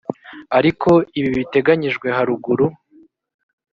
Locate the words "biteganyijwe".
1.37-2.07